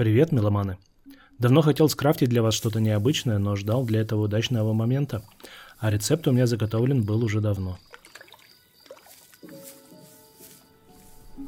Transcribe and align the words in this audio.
Привет, 0.00 0.32
меломаны. 0.32 0.78
Давно 1.38 1.60
хотел 1.60 1.90
скрафтить 1.90 2.30
для 2.30 2.42
вас 2.42 2.54
что-то 2.54 2.80
необычное, 2.80 3.36
но 3.36 3.54
ждал 3.54 3.84
для 3.84 4.00
этого 4.00 4.22
удачного 4.22 4.72
момента. 4.72 5.22
А 5.78 5.90
рецепт 5.90 6.26
у 6.26 6.32
меня 6.32 6.46
заготовлен 6.46 7.02
был 7.02 7.22
уже 7.22 7.42
давно. 7.42 7.78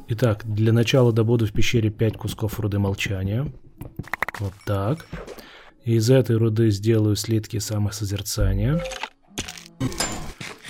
Итак, 0.07 0.43
для 0.45 0.71
начала 0.71 1.11
добуду 1.11 1.47
в 1.47 1.51
пещере 1.51 1.89
5 1.89 2.15
кусков 2.15 2.59
руды 2.59 2.77
молчания. 2.77 3.51
Вот 4.37 4.53
так. 4.67 5.07
Из 5.83 6.11
этой 6.11 6.35
руды 6.35 6.69
сделаю 6.69 7.15
слитки 7.15 7.57
самосозерцания. 7.57 8.83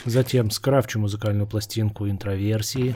Затем 0.05 0.52
скрафчу 0.52 1.02
музыкальную 1.02 1.47
пластинку 1.47 2.07
интроверсии. 2.07 2.95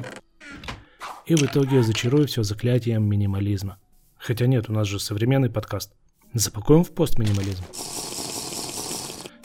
И 1.26 1.36
в 1.36 1.44
итоге 1.44 1.84
зачарую 1.84 2.28
все 2.28 2.44
заклятием 2.44 3.04
минимализма. 3.04 3.80
Хотя 4.28 4.46
нет, 4.46 4.70
у 4.70 4.74
нас 4.74 4.90
же 4.90 5.00
современный 5.00 5.50
подкаст. 5.50 5.94
Запакуем 6.34 6.84
в 6.84 6.92
пост 6.92 7.18
минимализм. 7.18 7.64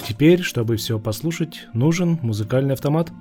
Теперь, 0.08 0.42
чтобы 0.42 0.74
все 0.74 0.98
послушать, 0.98 1.68
нужен 1.72 2.18
музыкальный 2.20 2.74
автомат. 2.74 3.12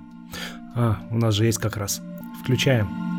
А, 0.75 1.07
у 1.11 1.19
нас 1.19 1.35
же 1.35 1.45
есть 1.45 1.59
как 1.59 1.77
раз. 1.77 2.01
Включаем. 2.41 3.10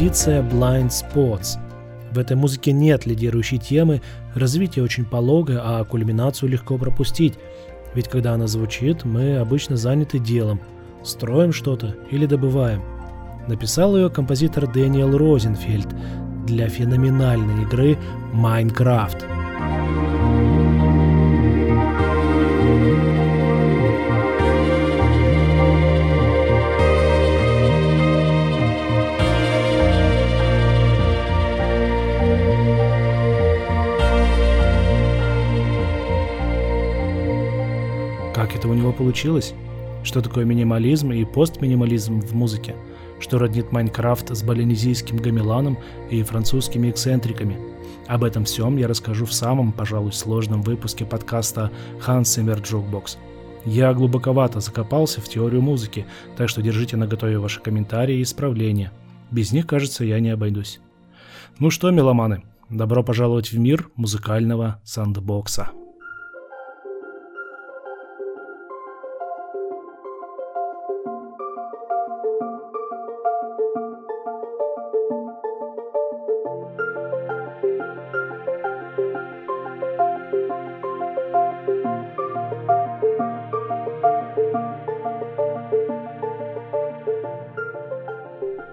Композиция 0.00 0.42
Blind 0.42 0.88
Spots. 0.88 1.58
В 2.10 2.18
этой 2.18 2.34
музыке 2.34 2.72
нет 2.72 3.04
лидирующей 3.04 3.58
темы, 3.58 4.00
развитие 4.34 4.82
очень 4.82 5.04
пологое, 5.04 5.60
а 5.62 5.84
кульминацию 5.84 6.48
легко 6.48 6.78
пропустить. 6.78 7.34
Ведь 7.94 8.08
когда 8.08 8.32
она 8.32 8.46
звучит, 8.46 9.04
мы 9.04 9.36
обычно 9.36 9.76
заняты 9.76 10.18
делом. 10.18 10.58
Строим 11.04 11.52
что-то 11.52 11.96
или 12.10 12.24
добываем. 12.24 12.80
Написал 13.46 13.94
ее 13.94 14.08
композитор 14.08 14.72
Дэниел 14.72 15.18
Розенфельд 15.18 15.88
для 16.46 16.70
феноменальной 16.70 17.64
игры 17.64 17.98
Minecraft. 18.32 20.39
Него 38.90 38.92
получилось? 38.92 39.54
Что 40.02 40.20
такое 40.20 40.44
минимализм 40.44 41.12
и 41.12 41.24
постминимализм 41.24 42.20
в 42.20 42.34
музыке? 42.34 42.74
Что 43.20 43.38
роднит 43.38 43.70
Майнкрафт 43.70 44.34
с 44.34 44.42
балинезийским 44.42 45.18
гамеланом 45.18 45.78
и 46.10 46.22
французскими 46.22 46.90
эксцентриками? 46.90 47.58
Об 48.08 48.24
этом 48.24 48.44
всем 48.44 48.76
я 48.78 48.88
расскажу 48.88 49.26
в 49.26 49.32
самом, 49.32 49.72
пожалуй, 49.72 50.12
сложном 50.12 50.62
выпуске 50.62 51.04
подкаста 51.04 51.70
Hans 52.04 52.22
Zimmer 52.22 52.60
Jukebox. 52.62 53.18
Я 53.66 53.92
глубоковато 53.92 54.60
закопался 54.60 55.20
в 55.20 55.28
теорию 55.28 55.60
музыки, 55.60 56.06
так 56.36 56.48
что 56.48 56.62
держите 56.62 56.96
на 56.96 57.06
готове 57.06 57.38
ваши 57.38 57.60
комментарии 57.60 58.18
и 58.18 58.22
исправления. 58.22 58.90
Без 59.30 59.52
них, 59.52 59.66
кажется, 59.66 60.04
я 60.04 60.18
не 60.18 60.30
обойдусь. 60.30 60.80
Ну 61.58 61.70
что, 61.70 61.90
меломаны, 61.90 62.42
добро 62.70 63.04
пожаловать 63.04 63.52
в 63.52 63.58
мир 63.58 63.90
музыкального 63.96 64.80
сандбокса. 64.82 65.70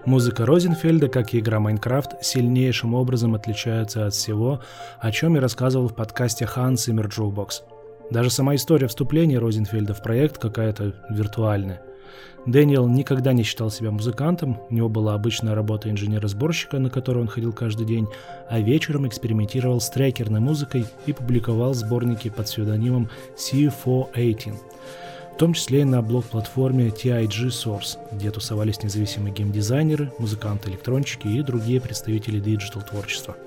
Музыка 0.07 0.45
Розенфельда, 0.45 1.09
как 1.09 1.33
и 1.33 1.39
игра 1.39 1.59
Майнкрафт, 1.59 2.23
сильнейшим 2.23 2.93
образом 2.93 3.35
отличается 3.35 4.07
от 4.07 4.13
всего, 4.13 4.61
о 5.01 5.11
чем 5.11 5.35
я 5.35 5.41
рассказывал 5.41 5.89
в 5.89 5.95
подкасте 5.95 6.45
Hans 6.45 6.75
Zimmer 6.75 7.09
Jukebox. 7.09 7.63
Даже 8.09 8.29
сама 8.29 8.55
история 8.55 8.87
вступления 8.87 9.37
Розенфельда 9.37 9.93
в 9.93 10.01
проект 10.01 10.37
какая-то 10.37 10.93
виртуальная. 11.09 11.81
Дэниел 12.45 12.87
никогда 12.87 13.33
не 13.33 13.43
считал 13.43 13.69
себя 13.69 13.91
музыкантом, 13.91 14.61
у 14.69 14.73
него 14.73 14.87
была 14.87 15.13
обычная 15.13 15.55
работа 15.55 15.89
инженера-сборщика, 15.89 16.79
на 16.79 16.89
которую 16.89 17.23
он 17.23 17.29
ходил 17.29 17.51
каждый 17.51 17.85
день, 17.85 18.07
а 18.49 18.61
вечером 18.61 19.09
экспериментировал 19.09 19.81
с 19.81 19.89
трекерной 19.89 20.39
музыкой 20.39 20.85
и 21.05 21.11
публиковал 21.11 21.73
сборники 21.73 22.29
под 22.29 22.45
псевдонимом 22.45 23.09
C418 23.35 24.53
в 25.37 25.39
том 25.39 25.53
числе 25.53 25.81
и 25.81 25.83
на 25.83 26.01
блок-платформе 26.01 26.87
TIG 26.87 27.49
Source, 27.49 27.99
где 28.11 28.31
тусовались 28.31 28.81
независимые 28.81 29.31
геймдизайнеры, 29.35 30.11
музыканты-электронщики 30.17 31.27
и 31.27 31.43
другие 31.43 31.79
представители 31.79 32.39
диджитал-творчества. 32.39 33.37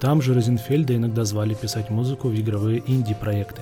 Там 0.00 0.22
же 0.22 0.32
Розенфельда 0.32 0.96
иногда 0.96 1.26
звали 1.26 1.52
писать 1.52 1.90
музыку 1.90 2.28
в 2.28 2.34
игровые 2.34 2.82
инди-проекты. 2.86 3.60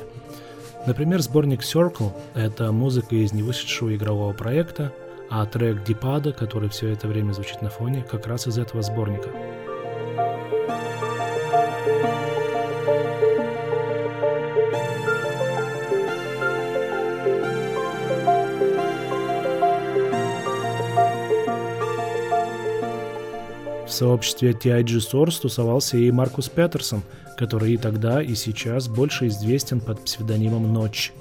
Например, 0.86 1.20
сборник 1.20 1.62
Circle— 1.62 2.12
это 2.36 2.70
музыка 2.70 3.16
из 3.16 3.32
невышедшего 3.32 3.96
игрового 3.96 4.32
проекта, 4.32 4.92
а 5.28 5.44
трек 5.44 5.82
Дипада, 5.82 6.32
который 6.32 6.68
все 6.68 6.90
это 6.90 7.08
время 7.08 7.32
звучит 7.32 7.62
на 7.62 7.68
фоне, 7.68 8.06
как 8.08 8.28
раз 8.28 8.46
из 8.46 8.58
этого 8.58 8.82
сборника— 8.82 9.28
сообществе 23.96 24.52
TIG 24.52 24.84
Source 24.84 25.40
тусовался 25.40 25.96
и 25.96 26.10
Маркус 26.10 26.48
Петерсон, 26.48 27.02
который 27.36 27.74
и 27.74 27.76
тогда, 27.76 28.22
и 28.22 28.34
сейчас 28.34 28.88
больше 28.88 29.28
известен 29.28 29.80
под 29.80 30.00
псевдонимом 30.00 30.72
Ночь. 30.72 31.12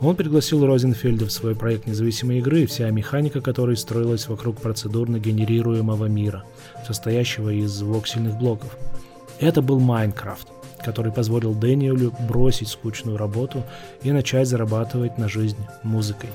Он 0.00 0.14
пригласил 0.16 0.66
Розенфельда 0.66 1.26
в 1.26 1.32
свой 1.32 1.54
проект 1.54 1.86
независимой 1.86 2.38
игры, 2.38 2.66
вся 2.66 2.90
механика 2.90 3.40
которой 3.40 3.76
строилась 3.76 4.28
вокруг 4.28 4.60
процедурно 4.60 5.18
генерируемого 5.18 6.06
мира, 6.06 6.44
состоящего 6.86 7.50
из 7.50 7.80
воксельных 7.80 8.36
блоков. 8.36 8.76
Это 9.38 9.62
был 9.62 9.78
Майнкрафт, 9.80 10.48
который 10.84 11.12
позволил 11.12 11.54
Дэниелю 11.54 12.12
бросить 12.28 12.68
скучную 12.68 13.16
работу 13.16 13.62
и 14.02 14.12
начать 14.12 14.48
зарабатывать 14.48 15.16
на 15.18 15.28
жизнь 15.28 15.58
музыкой. 15.82 16.30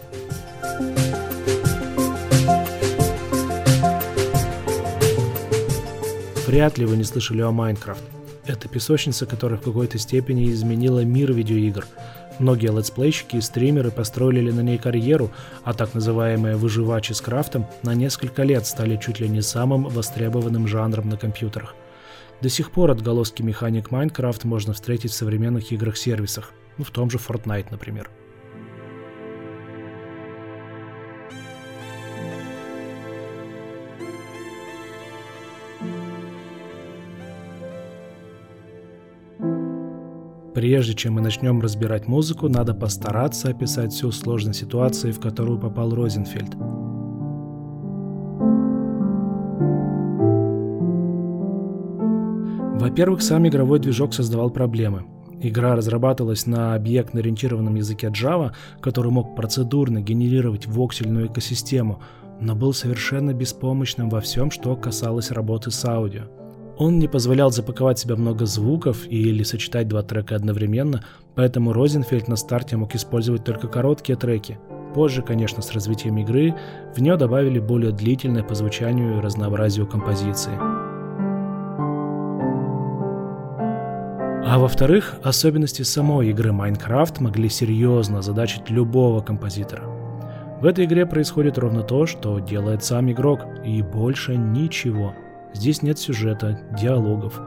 Вряд 6.51 6.77
ли 6.77 6.85
вы 6.85 6.97
не 6.97 7.05
слышали 7.05 7.39
о 7.39 7.51
Minecraft. 7.51 8.03
Это 8.45 8.67
песочница, 8.67 9.25
которая 9.25 9.57
в 9.57 9.63
какой-то 9.63 9.97
степени 9.97 10.51
изменила 10.51 10.99
мир 10.99 11.31
видеоигр. 11.31 11.87
Многие 12.39 12.75
летсплейщики 12.75 13.37
и 13.37 13.41
стримеры 13.41 13.89
построили 13.89 14.51
на 14.51 14.59
ней 14.59 14.77
карьеру, 14.77 15.31
а 15.63 15.73
так 15.73 15.93
называемые 15.93 16.57
выживачи 16.57 17.13
с 17.13 17.21
крафтом 17.21 17.67
на 17.83 17.95
несколько 17.95 18.43
лет 18.43 18.65
стали 18.65 18.97
чуть 18.97 19.21
ли 19.21 19.29
не 19.29 19.41
самым 19.41 19.85
востребованным 19.85 20.67
жанром 20.67 21.07
на 21.07 21.15
компьютерах. 21.15 21.73
До 22.41 22.49
сих 22.49 22.71
пор 22.71 22.91
отголоски 22.91 23.41
механик 23.41 23.89
Minecraft 23.89 24.43
можно 24.43 24.73
встретить 24.73 25.11
в 25.11 25.15
современных 25.15 25.71
играх-сервисах, 25.71 26.51
ну, 26.77 26.83
в 26.83 26.91
том 26.91 27.09
же 27.09 27.17
Fortnite, 27.17 27.67
например. 27.71 28.09
Прежде 40.53 40.93
чем 40.93 41.13
мы 41.13 41.21
начнем 41.21 41.61
разбирать 41.61 42.07
музыку, 42.07 42.49
надо 42.49 42.73
постараться 42.73 43.49
описать 43.49 43.93
всю 43.93 44.11
сложность 44.11 44.59
ситуации, 44.59 45.11
в 45.11 45.19
которую 45.21 45.57
попал 45.57 45.91
Розенфельд. 45.95 46.55
Во-первых, 52.81 53.21
сам 53.21 53.47
игровой 53.47 53.79
движок 53.79 54.13
создавал 54.13 54.49
проблемы. 54.49 55.05
Игра 55.39 55.75
разрабатывалась 55.75 56.45
на 56.45 56.75
объектно-ориентированном 56.75 57.75
языке 57.75 58.07
Java, 58.07 58.51
который 58.81 59.11
мог 59.11 59.35
процедурно 59.35 60.01
генерировать 60.01 60.67
воксельную 60.67 61.27
экосистему, 61.27 62.01
но 62.41 62.55
был 62.55 62.73
совершенно 62.73 63.33
беспомощным 63.33 64.09
во 64.09 64.19
всем, 64.19 64.51
что 64.51 64.75
касалось 64.75 65.31
работы 65.31 65.71
с 65.71 65.85
аудио. 65.85 66.40
Он 66.81 66.97
не 66.97 67.07
позволял 67.07 67.51
запаковать 67.51 67.99
себя 67.99 68.15
много 68.15 68.47
звуков 68.47 69.05
или 69.07 69.43
сочетать 69.43 69.87
два 69.87 70.01
трека 70.01 70.35
одновременно, 70.35 71.03
поэтому 71.35 71.73
Розенфельд 71.73 72.27
на 72.27 72.35
старте 72.35 72.75
мог 72.75 72.95
использовать 72.95 73.43
только 73.43 73.67
короткие 73.67 74.17
треки. 74.17 74.57
Позже, 74.95 75.21
конечно, 75.21 75.61
с 75.61 75.71
развитием 75.73 76.17
игры, 76.17 76.55
в 76.95 76.99
нее 76.99 77.17
добавили 77.17 77.59
более 77.59 77.91
длительное 77.91 78.41
по 78.41 78.55
звучанию 78.55 79.17
и 79.17 79.21
разнообразию 79.21 79.85
композиции. 79.85 80.57
А 84.43 84.57
во-вторых, 84.57 85.17
особенности 85.21 85.83
самой 85.83 86.31
игры 86.31 86.49
Minecraft 86.49 87.21
могли 87.21 87.49
серьезно 87.49 88.17
озадачить 88.17 88.71
любого 88.71 89.21
композитора. 89.21 89.83
В 90.59 90.65
этой 90.65 90.85
игре 90.85 91.05
происходит 91.05 91.59
ровно 91.59 91.83
то, 91.83 92.07
что 92.07 92.39
делает 92.39 92.83
сам 92.83 93.11
игрок, 93.11 93.41
и 93.63 93.83
больше 93.83 94.35
ничего. 94.35 95.13
Здесь 95.53 95.81
нет 95.81 95.99
сюжета, 95.99 96.61
диалогов, 96.79 97.39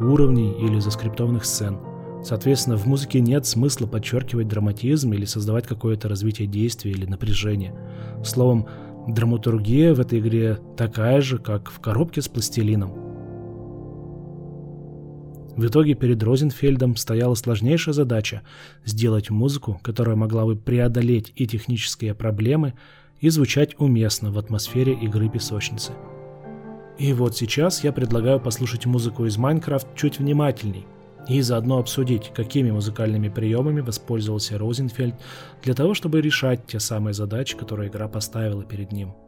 уровней 0.00 0.52
или 0.52 0.78
заскриптованных 0.78 1.44
сцен. 1.44 1.78
Соответственно, 2.24 2.76
в 2.76 2.86
музыке 2.86 3.20
нет 3.20 3.46
смысла 3.46 3.86
подчеркивать 3.86 4.48
драматизм 4.48 5.12
или 5.12 5.24
создавать 5.24 5.66
какое-то 5.66 6.08
развитие 6.08 6.48
действия 6.48 6.90
или 6.90 7.06
напряжение. 7.06 7.74
Словом, 8.24 8.66
драматургия 9.06 9.94
в 9.94 10.00
этой 10.00 10.18
игре 10.18 10.58
такая 10.76 11.20
же, 11.20 11.38
как 11.38 11.70
в 11.70 11.80
коробке 11.80 12.22
с 12.22 12.28
пластилином– 12.28 13.04
в 15.58 15.66
итоге 15.66 15.94
перед 15.94 16.22
Розенфельдом 16.22 16.94
стояла 16.94 17.34
сложнейшая 17.34 17.92
задача– 17.92 18.42
сделать 18.84 19.28
музыку, 19.28 19.80
которая 19.82 20.14
могла 20.14 20.44
бы 20.44 20.54
преодолеть 20.54 21.32
и 21.34 21.48
технические 21.48 22.14
проблемы, 22.14 22.74
и 23.18 23.28
звучать 23.28 23.74
уместно 23.76 24.30
в 24.30 24.38
атмосфере 24.38 24.92
игры 24.92 25.28
песочницы. 25.28 25.94
И 26.98 27.12
вот 27.12 27.36
сейчас 27.36 27.84
я 27.84 27.92
предлагаю 27.92 28.40
послушать 28.40 28.86
музыку 28.86 29.24
из 29.24 29.36
Майнкрафт 29.36 29.86
чуть 29.94 30.18
внимательней 30.18 30.86
и 31.28 31.40
заодно 31.42 31.78
обсудить, 31.78 32.32
какими 32.34 32.70
музыкальными 32.70 33.28
приемами 33.28 33.80
воспользовался 33.80 34.58
Розенфельд 34.58 35.14
для 35.62 35.74
того, 35.74 35.94
чтобы 35.94 36.20
решать 36.20 36.66
те 36.66 36.80
самые 36.80 37.14
задачи, 37.14 37.56
которые 37.56 37.88
игра 37.88 38.08
поставила 38.08 38.64
перед 38.64 38.92
ним– 38.92 39.14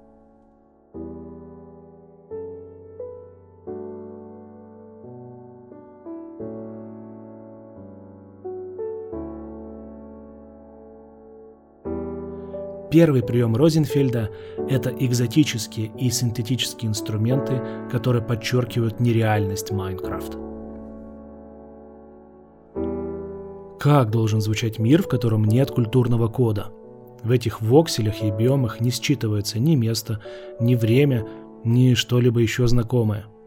Первый 12.91 13.23
прием 13.23 13.55
Розенфельда– 13.55 14.31
это 14.69 14.91
экзотические 14.91 15.93
и 15.97 16.11
синтетические 16.11 16.89
инструменты, 16.89 17.63
которые 17.91 18.23
подчеркивают 18.23 18.99
нереальность 18.99 19.71
Майнкрафт. 19.71 20.37
Как 23.79 24.11
должен 24.11 24.41
звучать 24.41 24.79
мир, 24.79 25.03
в 25.03 25.09
котором 25.09 25.45
нет 25.45 25.71
культурного 25.71 26.27
кода? 26.29 26.73
В 27.23 27.31
этих 27.31 27.63
вокселях 27.63 28.23
и 28.23 28.31
биомах 28.31 28.81
не 28.81 28.91
считывается 28.91 29.61
ни 29.61 29.77
место, 29.77 30.21
ни 30.59 30.75
время, 30.75 31.27
ни 31.65 31.95
что-либо 31.95 32.41
еще 32.41 32.67
знакомое– 32.67 33.27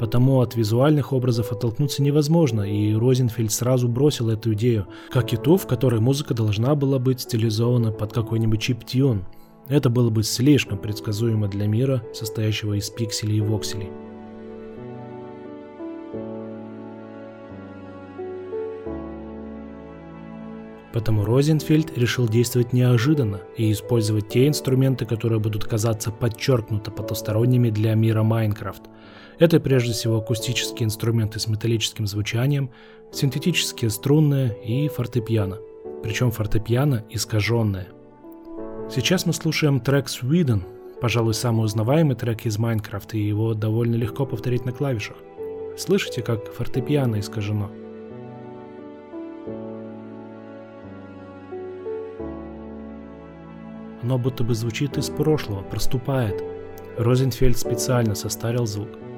Потому 0.00 0.40
от 0.40 0.56
визуальных 0.56 1.12
образов 1.12 1.52
оттолкнуться 1.52 2.02
невозможно, 2.02 2.62
и 2.62 2.94
Розенфельд 2.94 3.52
сразу 3.52 3.86
бросил 3.86 4.30
эту 4.30 4.54
идею, 4.54 4.86
как 5.10 5.34
и 5.34 5.36
ту, 5.36 5.58
в 5.58 5.66
которой 5.66 6.00
музыка 6.00 6.32
должна 6.32 6.74
была 6.74 6.98
быть 6.98 7.20
стилизована 7.20 7.92
под 7.92 8.14
какой-нибудь 8.14 8.62
чип-тюн. 8.62 9.26
Это 9.68 9.90
было 9.90 10.08
бы 10.08 10.22
слишком 10.22 10.78
предсказуемо 10.78 11.48
для 11.48 11.66
мира, 11.66 12.02
состоящего 12.14 12.78
из 12.78 12.88
пикселей 12.88 13.36
и 13.36 13.40
вокселей. 13.42 13.90
Потому 20.92 21.24
Розенфельд 21.24 21.96
решил 21.96 22.28
действовать 22.28 22.72
неожиданно 22.72 23.40
и 23.56 23.70
использовать 23.70 24.28
те 24.28 24.48
инструменты, 24.48 25.06
которые 25.06 25.38
будут 25.38 25.64
казаться 25.64 26.10
подчеркнуто 26.10 26.90
потусторонними 26.90 27.70
для 27.70 27.94
мира 27.94 28.22
Майнкрафт– 28.22 28.82
это 29.40 29.58
прежде 29.58 29.92
всего 29.92 30.18
акустические 30.18 30.84
инструменты 30.84 31.40
с 31.40 31.48
металлическим 31.48 32.06
звучанием, 32.06 32.70
синтетические 33.10 33.90
струнные 33.90 34.54
и 34.62 34.86
фортепиано. 34.88 35.56
Причем 36.02 36.30
фортепиано 36.30 37.04
искаженное. 37.08 37.88
Сейчас 38.90 39.24
мы 39.24 39.32
слушаем 39.32 39.80
трек 39.80 40.08
Sweden, 40.08 40.60
пожалуй, 41.00 41.32
самый 41.32 41.64
узнаваемый 41.64 42.16
трек 42.16 42.44
из 42.44 42.58
Майнкрафта, 42.58 43.16
и 43.16 43.26
его 43.26 43.54
довольно 43.54 43.94
легко 43.94 44.26
повторить 44.26 44.66
на 44.66 44.72
клавишах. 44.72 45.16
Слышите, 45.78 46.20
как 46.20 46.52
фортепиано 46.52 47.18
искажено? 47.18 47.70
Оно 54.02 54.18
будто 54.18 54.44
бы 54.44 54.54
звучит 54.54 54.96
из 54.96 55.10
прошлого, 55.10 55.62
проступает. 55.62 56.42
Розенфельд 56.96 57.58
специально 57.58 58.14
состарил 58.14 58.66
звук– 58.66 58.88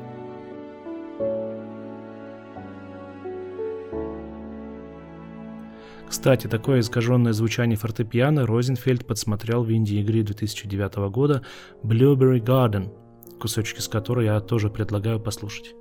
Кстати, 6.12 6.46
такое 6.46 6.80
искаженное 6.80 7.32
звучание 7.32 7.78
фортепиано 7.78 8.46
Розенфельд 8.46 9.06
подсмотрел 9.06 9.64
в 9.64 9.72
инди-игре 9.72 10.22
2009 10.22 11.10
года 11.10 11.42
Blueberry 11.82 12.38
Garden, 12.38 12.92
кусочки 13.40 13.80
с 13.80 13.88
которой 13.88 14.26
я 14.26 14.38
тоже 14.40 14.68
предлагаю 14.68 15.18
послушать. 15.18 15.74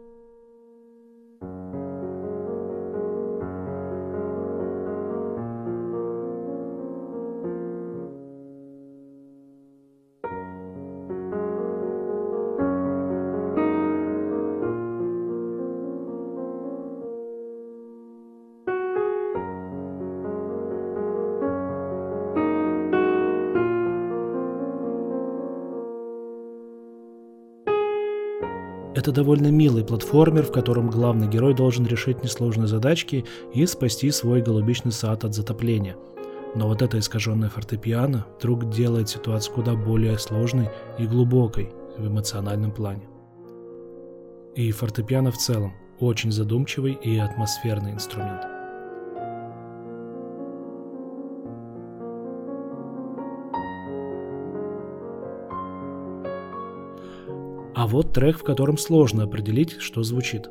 Это 29.11 29.23
довольно 29.23 29.51
милый 29.51 29.83
платформер, 29.83 30.45
в 30.45 30.53
котором 30.53 30.89
главный 30.89 31.27
герой 31.27 31.53
должен 31.53 31.85
решить 31.85 32.23
несложные 32.23 32.67
задачки 32.67 33.25
и 33.53 33.65
спасти 33.65 34.09
свой 34.09 34.41
голубичный 34.41 34.93
сад 34.93 35.25
от 35.25 35.35
затопления. 35.35 35.97
Но 36.55 36.69
вот 36.69 36.81
это 36.81 36.97
искаженное 36.97 37.49
фортепиано 37.49 38.25
вдруг 38.37 38.69
делает 38.69 39.09
ситуацию 39.09 39.53
куда 39.53 39.75
более 39.75 40.17
сложной 40.17 40.69
и 40.97 41.05
глубокой 41.05 41.73
в 41.97 42.07
эмоциональном 42.07 42.71
плане. 42.71 43.09
И 44.55 44.71
фортепиано 44.71 45.31
в 45.31 45.37
целом 45.37 45.73
очень 45.99 46.31
задумчивый 46.31 46.93
и 46.93 47.17
атмосферный 47.17 47.91
инструмент. 47.91 48.50
А 57.73 57.87
вот 57.87 58.13
трек, 58.13 58.37
в 58.37 58.43
котором 58.43 58.77
сложно 58.77 59.23
определить, 59.23 59.79
что 59.79 60.03
звучит. 60.03 60.49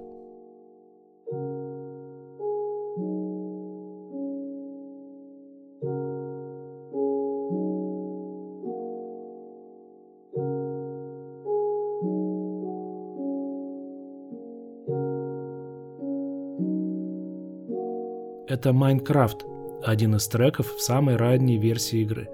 Это 18.48 18.72
Майнкрафт, 18.72 19.46
один 19.84 20.16
из 20.16 20.26
треков 20.28 20.74
в 20.74 20.80
самой 20.80 21.16
ранней 21.16 21.58
версии 21.58 22.00
игры. 22.02 22.28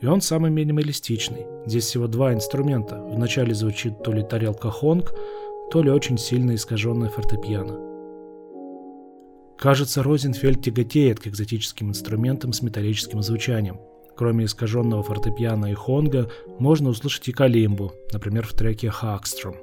И 0.00 0.06
он 0.06 0.20
самый 0.20 0.50
минималистичный. 0.50 1.46
Здесь 1.66 1.84
всего 1.84 2.06
два 2.06 2.32
инструмента. 2.32 3.02
Вначале 3.02 3.54
звучит 3.54 4.02
то 4.02 4.12
ли 4.12 4.22
тарелка 4.22 4.70
хонг, 4.70 5.14
то 5.70 5.82
ли 5.82 5.90
очень 5.90 6.18
сильно 6.18 6.54
искаженная 6.54 7.08
фортепиано. 7.08 7.88
Кажется, 9.58 10.02
Розенфельд 10.02 10.62
тяготеет 10.62 11.20
к 11.20 11.26
экзотическим 11.26 11.90
инструментам 11.90 12.52
с 12.52 12.62
металлическим 12.62 13.22
звучанием. 13.22 13.80
Кроме 14.16 14.44
искаженного 14.44 15.02
фортепиано 15.02 15.66
и 15.66 15.74
хонга, 15.74 16.30
можно 16.58 16.90
услышать 16.90 17.28
и 17.28 17.32
калимбу, 17.32 17.92
например, 18.12 18.46
в 18.46 18.52
треке 18.52 18.90
«Хакстром». 18.90 19.56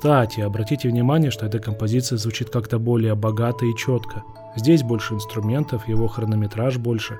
Кстати, 0.00 0.40
обратите 0.40 0.88
внимание, 0.88 1.30
что 1.30 1.44
эта 1.44 1.58
композиция 1.58 2.16
звучит 2.16 2.48
как-то 2.48 2.78
более 2.78 3.14
богато 3.14 3.66
и 3.66 3.76
четко. 3.76 4.22
Здесь 4.56 4.82
больше 4.82 5.12
инструментов, 5.12 5.86
его 5.88 6.08
хронометраж 6.08 6.78
больше. 6.78 7.18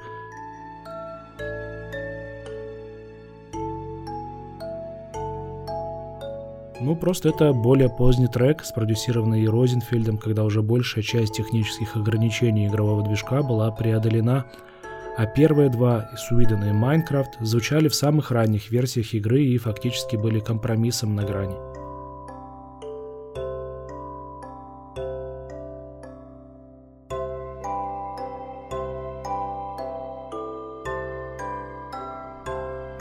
Ну, 6.80 6.96
просто 6.96 7.28
это 7.28 7.52
более 7.52 7.90
поздний 7.90 8.28
трек, 8.28 8.64
спродюсированный 8.64 9.46
Розенфельдом, 9.46 10.16
когда 10.16 10.44
уже 10.44 10.62
большая 10.62 11.04
часть 11.04 11.34
технических 11.34 11.96
ограничений 11.96 12.66
игрового 12.66 13.02
движка 13.06 13.42
была 13.42 13.70
преодолена, 13.70 14.46
а 15.18 15.26
первые 15.26 15.68
два, 15.68 16.08
Sweden 16.14 16.66
и 16.66 16.72
Minecraft, 16.72 17.44
звучали 17.44 17.88
в 17.88 17.94
самых 17.94 18.30
ранних 18.30 18.70
версиях 18.70 19.12
игры 19.12 19.42
и 19.42 19.58
фактически 19.58 20.16
были 20.16 20.40
компромиссом 20.40 21.14
на 21.14 21.24
грани. 21.24 21.69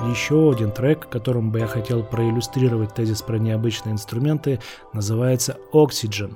Еще 0.10 0.52
один 0.52 0.72
трек, 0.72 1.08
которым 1.08 1.52
бы 1.52 1.60
я 1.60 1.68
хотел 1.68 2.04
проиллюстрировать 2.04 2.96
тезис 2.96 3.22
про 3.22 3.38
необычные 3.38 3.94
инструменты, 3.94 4.60
называется 4.92 5.58
Oxygen. 5.72 6.36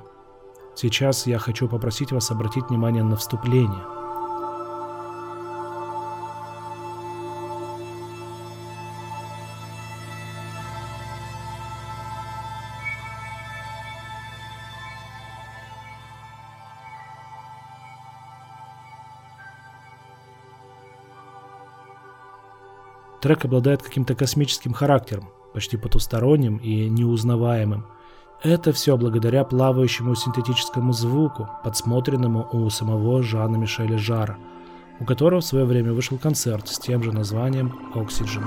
Сейчас 0.76 1.26
я 1.26 1.40
хочу 1.40 1.68
попросить 1.68 2.12
вас 2.12 2.30
обратить 2.30 2.70
внимание 2.70 3.04
на 3.04 3.16
вступление– 3.16 3.84
Трек 23.24 23.46
обладает 23.46 23.82
каким-то 23.82 24.16
космическим 24.16 24.74
характером, 24.74 25.30
почти 25.54 25.78
потусторонним 25.78 26.58
и 26.58 26.90
неузнаваемым. 26.90 27.86
Это 28.44 28.74
все 28.74 28.98
благодаря 28.98 29.46
плавающему 29.46 30.14
синтетическому 30.14 30.92
звуку, 30.92 31.48
подсмотренному 31.64 32.50
у 32.52 32.70
самого 32.70 33.24
Жана 33.24 33.56
Мишеля 33.56 33.98
Жара, 33.98 34.38
у 35.00 35.06
которого 35.06 35.40
в 35.40 35.46
свое 35.46 35.64
время 35.64 35.94
вышел 35.94 36.18
концерт 36.18 36.68
с 36.68 36.78
тем 36.80 37.02
же 37.02 37.14
названием 37.14 37.74
«Oxygen». 37.96 38.44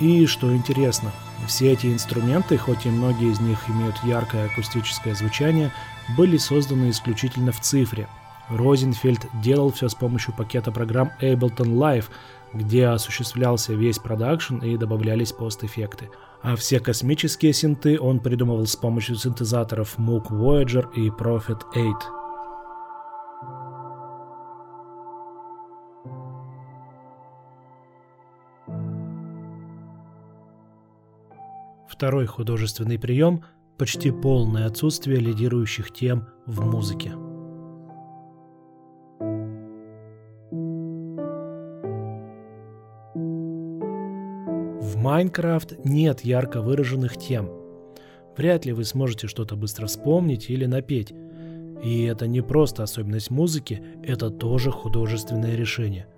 И 0.00 0.26
что 0.26 0.54
интересно, 0.54 1.10
все 1.46 1.72
эти 1.72 1.86
инструменты, 1.86 2.58
хоть 2.58 2.84
и 2.84 2.90
многие 2.90 3.30
из 3.30 3.40
них 3.40 3.58
имеют 3.68 3.96
яркое 4.04 4.46
акустическое 4.46 5.14
звучание, 5.14 5.72
были 6.16 6.36
созданы 6.36 6.90
исключительно 6.90 7.52
в 7.52 7.60
цифре. 7.60 8.06
Розенфельд 8.48 9.26
делал 9.42 9.72
все 9.72 9.88
с 9.88 9.94
помощью 9.94 10.34
пакета 10.34 10.70
программ 10.70 11.12
Ableton 11.20 11.74
Live, 11.74 12.06
где 12.52 12.86
осуществлялся 12.86 13.72
весь 13.72 13.98
продакшн 13.98 14.58
и 14.58 14.76
добавлялись 14.76 15.32
постэффекты. 15.32 16.10
А 16.42 16.56
все 16.56 16.78
космические 16.78 17.52
синты 17.52 17.98
он 17.98 18.20
придумывал 18.20 18.66
с 18.66 18.76
помощью 18.76 19.16
синтезаторов 19.16 19.98
Moog 19.98 20.28
Voyager 20.30 20.86
и 20.94 21.08
Prophet 21.08 21.62
8. 21.74 22.25
Второй 31.96 32.26
художественный 32.26 32.98
прием– 32.98 33.42
почти 33.78 34.10
полное 34.10 34.66
отсутствие 34.66 35.18
лидирующих 35.18 35.90
тем 35.94 36.26
в 36.44 36.60
музыке. 36.60 37.12
В 44.78 44.96
Майнкрафт 44.98 45.82
нет 45.86 46.20
ярко 46.20 46.60
выраженных 46.60 47.16
тем. 47.16 47.48
Вряд 48.36 48.66
ли 48.66 48.74
вы 48.74 48.84
сможете 48.84 49.26
что-то 49.26 49.56
быстро 49.56 49.86
вспомнить 49.86 50.50
или 50.50 50.66
напеть. 50.66 51.14
И 51.82 52.02
это 52.02 52.26
не 52.26 52.42
просто 52.42 52.82
особенность 52.82 53.30
музыки, 53.30 53.82
это 54.04 54.28
тоже 54.28 54.70
художественное 54.70 55.56
решение. 55.56 56.08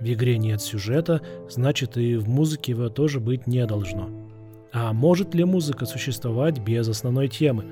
В 0.00 0.10
игре 0.10 0.38
нет 0.38 0.62
сюжета, 0.62 1.20
значит 1.50 1.98
и 1.98 2.16
в 2.16 2.30
музыке 2.30 2.72
его 2.72 2.88
тоже 2.88 3.20
быть 3.20 3.46
не 3.46 3.66
должно. 3.66 4.17
А 4.72 4.92
может 4.92 5.34
ли 5.34 5.44
музыка 5.44 5.86
существовать 5.86 6.58
без 6.58 6.88
основной 6.88 7.28
темы? 7.28 7.64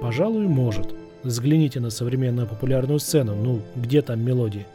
Пожалуй, 0.00 0.46
может. 0.46 0.94
Взгляните 1.22 1.80
на 1.80 1.90
современную 1.90 2.46
популярную 2.46 2.98
сцену, 2.98 3.34
ну, 3.34 3.62
где 3.76 4.02
там 4.02 4.20
мелодии? 4.20 4.66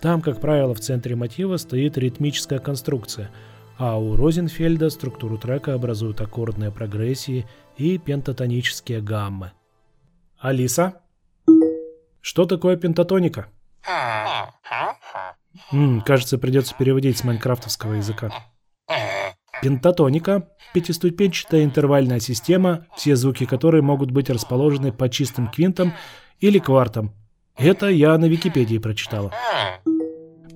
Там, 0.00 0.20
как 0.22 0.40
правило, 0.40 0.74
в 0.74 0.80
центре 0.80 1.14
мотива 1.16 1.56
стоит 1.56 1.98
ритмическая 1.98 2.58
конструкция, 2.58 3.30
а 3.78 3.98
у 3.98 4.16
Розенфельда 4.16 4.90
структуру 4.90 5.38
трека 5.38 5.74
образуют 5.74 6.20
аккордные 6.20 6.70
прогрессии 6.70 7.46
и 7.76 7.98
пентатонические 7.98 9.00
гаммы. 9.00 9.52
Алиса? 10.38 11.00
Что 12.20 12.44
такое 12.44 12.76
пентатоника? 12.76 13.48
М, 15.72 16.00
кажется, 16.02 16.38
придется 16.38 16.74
переводить 16.78 17.18
с 17.18 17.24
майнкрафтовского 17.24 17.94
языка. 17.94 18.30
Пентатоника– 19.62 20.48
пятиступенчатая 20.74 21.64
интервальная 21.64 22.18
система, 22.20 22.86
все 22.96 23.14
звуки 23.14 23.44
которой 23.44 23.82
могут 23.82 24.10
быть 24.10 24.30
расположены 24.30 24.90
по 24.90 25.08
чистым 25.08 25.48
квинтам 25.48 25.92
или 26.40 26.58
квартам. 26.58 27.12
Это 27.58 27.88
я 27.88 28.16
на 28.16 28.24
Википедии 28.24 28.78
прочитала. 28.78 29.32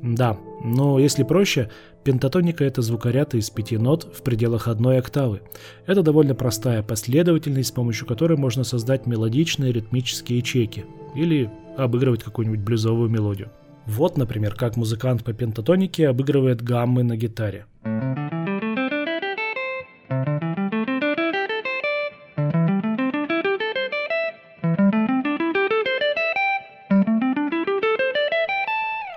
Да, 0.01 0.39
но 0.63 0.99
если 0.99 1.23
проще, 1.23 1.71
пентатоника– 2.03 2.65
это 2.67 2.81
звукоряд 2.81 3.35
из 3.35 3.51
пяти 3.51 3.77
нот 3.77 4.05
в 4.15 4.23
пределах 4.23 4.69
одной 4.69 4.99
октавы. 4.99 5.43
Это 5.87 6.03
довольно 6.03 6.35
простая 6.35 6.83
последовательность, 6.83 7.69
с 7.69 7.73
помощью 7.73 8.07
которой 8.07 8.39
можно 8.39 8.65
создать 8.65 9.07
мелодичные 9.07 9.73
ритмические 9.73 10.39
ячейки 10.39 10.87
или 11.15 11.51
обыгрывать 11.77 12.23
какую-нибудь 12.23 12.61
блюзовую 12.61 13.11
мелодию. 13.11 13.51
Вот, 13.85 14.17
например, 14.17 14.55
как 14.55 14.77
музыкант 14.77 15.25
по 15.25 15.35
пентатонике 15.35 16.09
обыгрывает 16.09 16.63
гаммы 16.63 17.03
на 17.03 17.17
гитаре. 17.19 17.67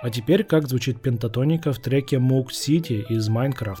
А 0.08 0.10
теперь 0.10 0.42
как 0.42 0.66
звучит 0.66 1.02
пентатоника 1.02 1.70
в 1.70 1.80
треке 1.80 2.16
Moog 2.16 2.46
City 2.46 3.04
из 3.10 3.28
Minecraft. 3.28 3.76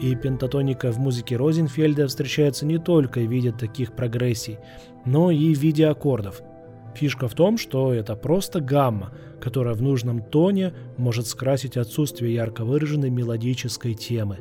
И 0.00 0.16
пентатоника 0.16 0.90
в 0.90 0.98
музыке 0.98 1.36
Розенфельда 1.36 2.08
встречается 2.08 2.64
не 2.64 2.78
только 2.78 3.20
в 3.20 3.30
виде 3.30 3.52
таких 3.52 3.92
прогрессий, 3.92 4.58
но 5.04 5.30
и 5.30 5.54
в 5.54 5.58
виде 5.58 5.86
аккордов– 5.86 6.40
Фишка 6.94 7.26
в 7.26 7.34
том, 7.34 7.56
что 7.56 7.92
это 7.92 8.14
просто 8.14 8.60
гамма, 8.60 9.12
которая 9.40 9.74
в 9.74 9.82
нужном 9.82 10.22
тоне 10.22 10.74
может 10.98 11.26
скрасить 11.26 11.76
отсутствие 11.76 12.34
ярко 12.34 12.64
выраженной 12.64 13.10
мелодической 13.10 13.94
темы. 13.94 14.38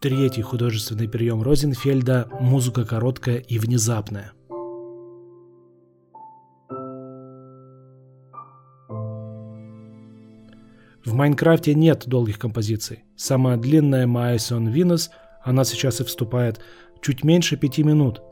Третий 0.00 0.42
художественный 0.42 1.08
прием 1.08 1.42
Розенфельда– 1.42 2.28
музыка 2.40 2.84
короткая 2.84 3.38
и 3.38 3.58
внезапная. 3.58 4.32
В 11.06 11.12
Майнкрафте 11.14 11.74
нет 11.74 12.04
долгих 12.06 12.38
композиций. 12.38 13.04
Самая 13.16 13.56
длинная 13.56 14.06
Майсон 14.06 14.68
Винус– 14.68 15.10
она 15.44 15.64
сейчас 15.64 16.00
и 16.00 16.04
вступает 16.04 16.60
чуть 17.02 17.22
меньше 17.22 17.56
пяти 17.56 17.82
минут. 17.82 18.22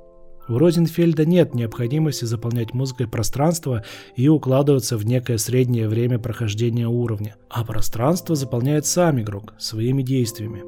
У 0.49 0.59
Розенфельда 0.59 1.25
нет 1.25 1.55
необходимости 1.55 2.25
заполнять 2.25 2.75
музыкой 2.75 3.07
пространство 3.07 3.85
и 4.17 4.29
укладываться 4.29 4.97
в 4.97 5.07
некое 5.07 5.39
среднее 5.39 5.89
время 5.89 6.19
прохождения 6.19 6.89
уровня, 6.89 7.37
а 7.49 7.65
пространство 7.65 8.35
заполняет 8.35 8.87
сам 8.87 9.21
игрок 9.21 9.55
своими 9.59 10.03
действиями. 10.03 10.65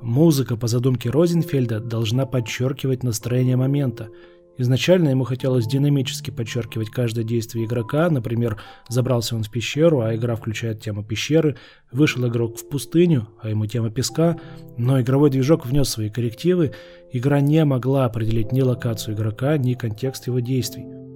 Музыка 0.00 0.56
по 0.56 0.68
задумке 0.68 1.10
Розенфельда 1.10 1.80
должна 1.80 2.24
подчеркивать 2.24 3.02
настроение 3.02 3.56
момента, 3.56 4.08
Изначально 4.56 5.08
ему 5.08 5.24
хотелось 5.24 5.66
динамически 5.66 6.30
подчеркивать 6.30 6.90
каждое 6.90 7.24
действие 7.24 7.66
игрока, 7.66 8.08
например, 8.08 8.60
забрался 8.88 9.34
он 9.34 9.42
в 9.42 9.50
пещеру, 9.50 10.00
а 10.00 10.14
игра 10.14 10.36
включает 10.36 10.80
тему 10.80 11.02
пещеры, 11.02 11.56
вышел 11.90 12.26
игрок 12.28 12.58
в 12.58 12.68
пустыню, 12.68 13.28
а 13.42 13.50
ему 13.50 13.66
тема 13.66 13.90
песка, 13.90 14.38
но 14.78 15.00
игровой 15.00 15.30
движок 15.30 15.66
внес 15.66 15.88
свои 15.88 16.08
коррективы, 16.08 16.72
игра 17.12 17.40
не 17.40 17.64
могла 17.64 18.04
определить 18.04 18.52
ни 18.52 18.60
локацию 18.60 19.16
игрока, 19.16 19.58
ни 19.58 19.74
контекст 19.74 20.28
его 20.28 20.38
действий. 20.38 21.13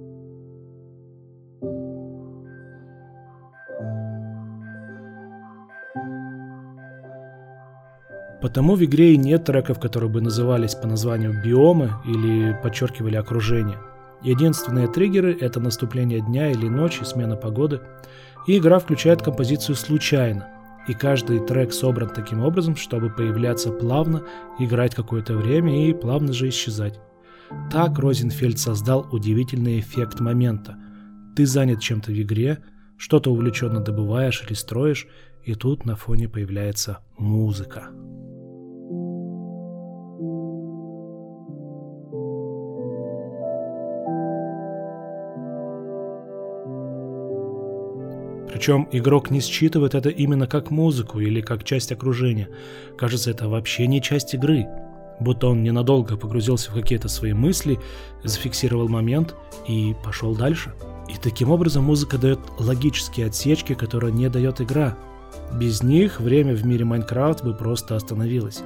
Потому 8.41 8.75
в 8.75 8.83
игре 8.83 9.13
и 9.13 9.17
нет 9.17 9.45
треков, 9.45 9.79
которые 9.79 10.09
бы 10.09 10.21
назывались 10.21 10.75
по 10.75 10.87
названию 10.87 11.41
биомы 11.43 11.91
или 12.05 12.57
подчеркивали 12.63 13.15
окружение. 13.15 13.77
Единственные 14.21 14.87
триггеры– 14.87 15.37
это 15.41 15.59
наступление 15.59 16.21
дня 16.21 16.51
или 16.51 16.67
ночи, 16.67 17.03
смена 17.03 17.35
погоды. 17.35 17.81
И 18.47 18.57
игра 18.57 18.79
включает 18.79 19.21
композицию 19.21 19.75
случайно. 19.75 20.47
И 20.87 20.93
каждый 20.93 21.39
трек 21.39 21.73
собран 21.73 22.09
таким 22.09 22.41
образом, 22.41 22.75
чтобы 22.75 23.09
появляться 23.09 23.71
плавно, 23.71 24.23
играть 24.57 24.95
какое-то 24.95 25.35
время 25.35 25.87
и 25.87 25.93
плавно 25.93 26.33
же 26.33 26.49
исчезать. 26.49 26.99
Так 27.71 27.99
Розенфельд 27.99 28.59
создал 28.59 29.07
удивительный 29.11 29.79
эффект 29.79 30.19
момента. 30.19 30.77
Ты 31.35 31.45
занят 31.45 31.81
чем-то 31.81 32.11
в 32.11 32.21
игре, 32.21 32.59
что-то 32.97 33.31
увлеченно 33.31 33.81
добываешь 33.81 34.43
или 34.45 34.53
строишь, 34.53 35.07
и 35.43 35.55
тут 35.55 35.85
на 35.85 35.95
фоне 35.95 36.27
появляется 36.27 36.99
музыка. 37.17 37.89
Причем 48.59 48.89
игрок 48.91 49.31
не 49.31 49.39
считывает 49.39 49.95
это 49.95 50.09
именно 50.09 50.45
как 50.45 50.69
музыку 50.69 51.21
или 51.21 51.39
как 51.39 51.63
часть 51.63 51.93
окружения. 51.93 52.49
Кажется, 52.97 53.31
это 53.31 53.47
вообще 53.47 53.87
не 53.87 54.01
часть 54.01 54.33
игры. 54.33 54.67
Будто 55.21 55.47
он 55.47 55.63
ненадолго 55.63 56.17
погрузился 56.17 56.69
в 56.69 56.73
какие-то 56.73 57.07
свои 57.07 57.31
мысли, 57.31 57.79
зафиксировал 58.25 58.89
момент 58.89 59.33
и 59.65 59.95
пошел 60.03 60.35
дальше. 60.35 60.73
И 61.07 61.13
таким 61.23 61.51
образом 61.51 61.85
музыка 61.85 62.17
дает 62.17 62.41
логические 62.59 63.27
отсечки, 63.27 63.75
которые 63.75 64.11
не 64.11 64.27
дает 64.27 64.59
игра. 64.59 64.97
Без 65.53 65.81
них 65.81 66.19
время 66.19 66.53
в 66.53 66.65
мире 66.65 66.83
Майнкрафт 66.83 67.45
бы 67.45 67.53
просто 67.53 67.95
остановилось. 67.95 68.61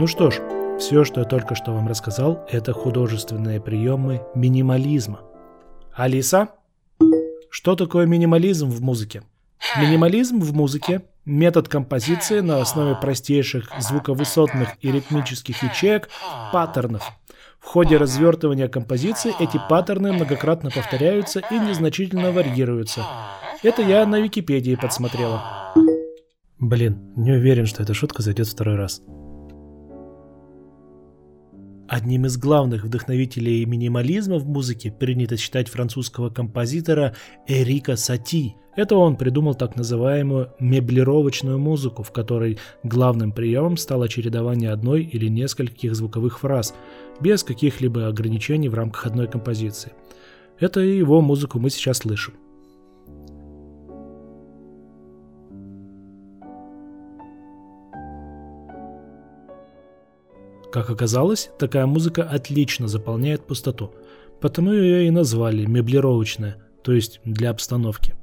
Ну 0.00 0.06
что 0.06 0.30
ж, 0.30 0.40
все, 0.78 1.04
что 1.04 1.20
я 1.20 1.26
только 1.26 1.54
что 1.54 1.72
вам 1.72 1.86
рассказал, 1.86 2.46
это 2.48 2.72
художественные 2.72 3.60
приемы 3.60 4.22
минимализма. 4.34 5.20
Алиса, 5.94 6.48
что 7.50 7.76
такое 7.76 8.06
минимализм 8.06 8.70
в 8.70 8.80
музыке? 8.80 9.22
Минимализм 9.78 10.40
в 10.40 10.54
музыке– 10.54 11.02
метод 11.26 11.68
композиции 11.68 12.40
на 12.40 12.62
основе 12.62 12.94
простейших 12.94 13.70
звуковысотных 13.78 14.70
и 14.80 14.90
ритмических 14.90 15.62
ячеек 15.62 16.08
паттернов. 16.50 17.06
В 17.58 17.66
ходе 17.66 17.98
развертывания 17.98 18.68
композиции 18.68 19.34
эти 19.38 19.60
паттерны 19.68 20.14
многократно 20.14 20.70
повторяются 20.70 21.42
и 21.50 21.58
незначительно 21.58 22.32
варьируются. 22.32 23.04
Это 23.62 23.82
я 23.82 24.06
на 24.06 24.18
Википедии 24.18 24.76
подсмотрела. 24.76 25.74
Блин, 26.58 27.12
не 27.16 27.32
уверен, 27.32 27.66
что 27.66 27.82
эта 27.82 27.92
шутка 27.92 28.22
зайдет 28.22 28.46
второй 28.46 28.76
раз. 28.76 29.02
Одним 31.90 32.24
из 32.24 32.38
главных 32.38 32.84
вдохновителей 32.84 33.64
минимализма 33.64 34.38
в 34.38 34.46
музыке 34.46 34.92
принято 34.92 35.36
считать 35.36 35.68
французского 35.68 36.30
композитора 36.30 37.16
Эрика 37.48 37.96
Сати. 37.96 38.54
Это 38.76 38.94
он 38.94 39.16
придумал 39.16 39.56
так 39.56 39.74
называемую 39.74 40.52
меблировочную 40.60 41.58
музыку, 41.58 42.04
в 42.04 42.12
которой 42.12 42.60
главным 42.84 43.32
приемом 43.32 43.76
стало 43.76 44.08
чередование 44.08 44.70
одной 44.70 45.02
или 45.02 45.26
нескольких 45.26 45.96
звуковых 45.96 46.38
фраз, 46.38 46.76
без 47.20 47.42
каких-либо 47.42 48.06
ограничений 48.06 48.68
в 48.68 48.74
рамках 48.74 49.06
одной 49.06 49.26
композиции. 49.26 49.90
Это 50.60 50.78
его 50.78 51.20
музыку 51.20 51.58
мы 51.58 51.70
сейчас 51.70 51.98
слышим. 51.98 52.34
Как 60.70 60.88
оказалось, 60.88 61.50
такая 61.58 61.86
музыка 61.86 62.22
отлично 62.22 62.86
заполняет 62.86 63.44
пустоту, 63.44 63.92
потому 64.40 64.72
ее 64.72 65.08
и 65.08 65.10
назвали 65.10 65.66
меблировочная, 65.66 66.58
то 66.84 66.92
есть 66.92 67.20
для 67.24 67.50
обстановки. 67.50 68.14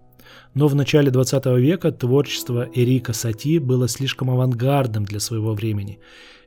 Но 0.53 0.67
в 0.67 0.75
начале 0.75 1.11
20 1.11 1.45
века 1.57 1.91
творчество 1.91 2.69
Эрика 2.73 3.11
Сати 3.11 3.59
было 3.59 3.89
слишком 3.89 4.31
авангардным 4.31 5.03
для 5.03 5.19
своего 5.19 5.53
времени. 5.53 5.99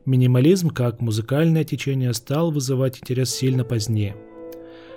Минимализм 0.07 0.71
как 0.71 1.01
музыкальное 1.01 1.65
течение 1.65 2.15
стал 2.15 2.51
вызывать 2.51 2.99
интерес 3.01 3.31
сильно 3.35 3.65
позднее. 3.65 4.17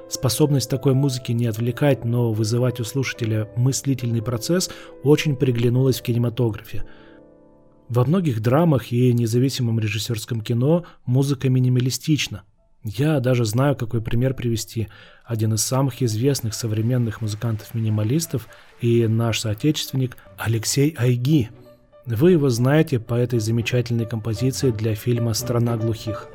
Способность 0.10 0.70
такой 0.70 0.94
музыки 0.94 1.34
не 1.34 1.48
отвлекать, 1.48 2.06
но 2.06 2.32
вызывать 2.32 2.80
у 2.80 2.86
слушателя 2.86 3.50
мыслительный 3.58 4.22
процесс 4.22 4.70
очень 5.04 5.36
приглянулась 5.36 6.00
в 6.00 6.04
кинематографе– 6.04 6.86
во 7.94 8.06
многих 8.06 8.42
драмах 8.42 8.92
и 8.92 9.14
независимом 9.14 9.80
режиссерском 9.80 10.42
кино 10.42 10.84
музыка 11.06 11.48
минималистична. 11.48 12.42
Я 12.84 13.20
даже 13.20 13.46
знаю, 13.46 13.76
какой 13.76 14.02
пример 14.02 14.34
привести. 14.34 14.90
Один 15.24 15.54
из 15.54 15.64
самых 15.64 16.02
известных 16.02 16.56
современных 16.56 17.22
музыкантов-минималистов 17.22 18.48
и 18.82 19.08
наш 19.08 19.42
соотечественник 19.42 20.18
Алексей 20.38 20.96
Айги. 20.98 21.50
Вы 22.06 22.32
его 22.32 22.50
знаете 22.50 23.00
по 23.00 23.14
этой 23.14 23.40
замечательной 23.40 24.08
композиции 24.08 24.72
для 24.72 24.96
фильма 24.96 25.34
«Страна 25.34 25.78
глухих». 25.78 26.28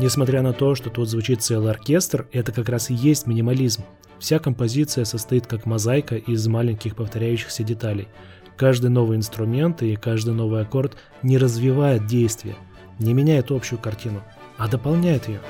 Несмотря 0.00 0.40
на 0.40 0.54
то, 0.54 0.74
что 0.74 0.88
тут 0.88 1.10
звучит 1.10 1.42
целый 1.42 1.70
оркестр, 1.70 2.26
это 2.32 2.52
как 2.52 2.70
раз 2.70 2.88
и 2.88 2.94
есть 2.94 3.26
минимализм. 3.26 3.84
Вся 4.18 4.38
композиция 4.38 5.04
состоит 5.04 5.46
как 5.46 5.66
мозаика 5.66 6.16
из 6.16 6.46
маленьких 6.48 6.96
повторяющихся 6.96 7.64
деталей. 7.64 8.08
Каждый 8.56 8.88
новый 8.88 9.18
инструмент 9.18 9.82
и 9.82 9.94
каждый 9.96 10.32
новый 10.32 10.62
аккорд 10.62 10.96
не 11.22 11.36
развивает 11.36 12.06
действие, 12.06 12.56
не 12.98 13.12
меняет 13.12 13.50
общую 13.50 13.78
картину, 13.78 14.22
а 14.56 14.68
дополняет 14.68 15.28
ее. 15.28 15.40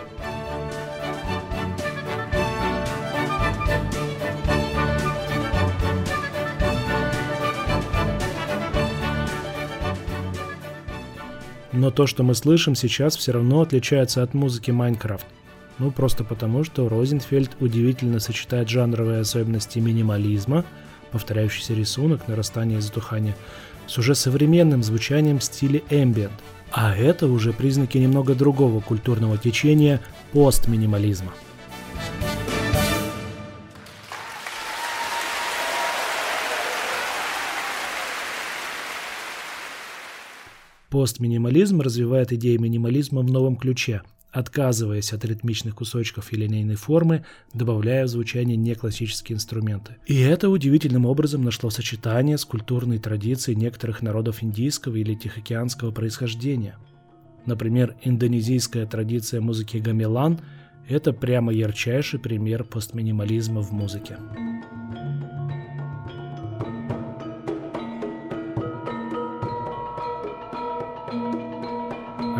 Но 11.81 11.91
то, 11.91 12.07
что 12.07 12.23
мы 12.23 12.35
слышим 12.35 12.75
сейчас, 12.75 13.17
все 13.17 13.33
равно 13.33 13.63
отличается 13.63 14.23
от 14.23 14.35
музыки 14.35 14.71
Майнкрафт. 14.71 15.25
Ну, 15.79 15.91
просто 15.91 16.25
потому, 16.25 16.63
что 16.63 16.91
Розенфельд 16.91 17.53
удивительно 17.59 18.21
сочетает 18.21 18.69
жанровые 18.69 19.21
особенности 19.21 19.79
минимализма, 19.79 20.67
повторяющийся 21.11 21.73
рисунок, 21.73 22.29
нарастание 22.29 22.81
и 22.81 22.83
затухание, 22.83 23.35
с 23.87 23.97
уже 23.97 24.15
современным 24.15 24.83
звучанием 24.83 25.39
в 25.39 25.45
стиле 25.45 25.83
ambient. 25.89 26.33
А 26.71 26.95
это 26.95 27.27
уже 27.27 27.55
признаки 27.55 27.97
немного 27.97 28.35
другого 28.35 28.83
культурного 28.83 29.39
течения– 29.39 30.03
постминимализма. 30.33 31.33
Постминимализм 40.91 41.81
развивает 41.81 42.33
идеи 42.33 42.57
минимализма 42.57 43.21
в 43.21 43.31
новом 43.31 43.55
ключе, 43.55 44.03
отказываясь 44.33 45.13
от 45.13 45.25
ритмичных 45.25 45.77
кусочков 45.77 46.33
и 46.33 46.37
линейной 46.37 46.75
формы, 46.75 47.25
добавляя 47.55 48.05
в 48.05 48.09
звучание 48.09 48.57
неклассические 48.57 49.37
инструменты. 49.37 49.97
И 50.07 50.19
это 50.19 50.49
удивительным 50.49 51.07
образом 51.07 51.45
нашло 51.45 51.71
сочетание 51.71 52.37
с 52.37 52.45
культурной 52.45 52.99
традицией 52.99 53.57
некоторых 53.57 54.03
народов 54.03 54.43
индийского 54.43 54.97
или 54.97 55.15
тихоокеанского 55.15 55.93
происхождения. 55.93 56.77
Например, 57.47 57.97
индонезийская 58.03 58.85
традиция 58.85 59.41
музыки 59.41 59.77
гамелан– 59.77 60.41
это 60.89 61.13
прямо 61.13 61.53
ярчайший 61.53 62.19
пример 62.19 62.65
постминимализма 62.65 63.61
в 63.63 63.71
музыке. 63.71 64.19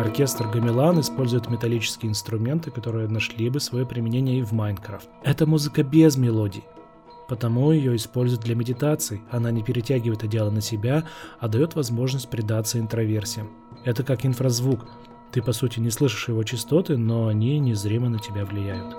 Оркестр 0.01 0.47
Гамелан 0.47 0.99
использует 0.99 1.47
металлические 1.47 2.09
инструменты, 2.09 2.71
которые 2.71 3.07
нашли 3.07 3.51
бы 3.51 3.59
свое 3.59 3.85
применение 3.85 4.39
и 4.39 4.41
в 4.41 4.51
Майнкрафт. 4.51 5.07
Это 5.21 5.45
музыка 5.45 5.83
без 5.83 6.17
мелодий, 6.17 6.63
потому 7.29 7.71
ее 7.71 7.95
используют 7.95 8.41
для 8.41 8.55
медитации. 8.55 9.21
Она 9.29 9.51
не 9.51 9.61
перетягивает 9.61 10.23
одеяло 10.23 10.49
на 10.49 10.59
себя, 10.59 11.03
а 11.39 11.47
дает 11.47 11.75
возможность 11.75 12.31
предаться 12.31 12.79
интроверсиям. 12.79 13.51
Это 13.85 14.03
как 14.03 14.25
инфразвук. 14.25 14.87
Ты, 15.31 15.43
по 15.43 15.51
сути, 15.51 15.79
не 15.79 15.91
слышишь 15.91 16.29
его 16.29 16.41
частоты, 16.43 16.97
но 16.97 17.27
они 17.27 17.59
незримо 17.59 18.09
на 18.09 18.17
тебя 18.17 18.43
влияют. 18.43 18.95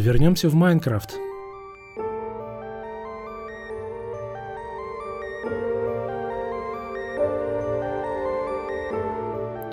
Вернемся 0.00 0.48
в 0.48 0.54
Майнкрафт. 0.54 1.10